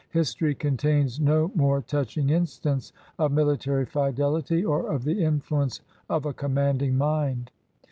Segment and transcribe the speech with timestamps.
[0.09, 6.25] His tory contains no more touching instance of military fidelity, or of the influence of
[6.25, 7.51] a commanding mind.